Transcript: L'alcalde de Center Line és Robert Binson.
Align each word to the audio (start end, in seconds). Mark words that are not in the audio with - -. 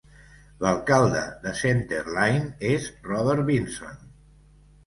L'alcalde 0.63 1.19
de 1.43 1.53
Center 1.59 2.01
Line 2.15 2.67
és 2.73 2.89
Robert 3.11 3.47
Binson. 3.51 4.05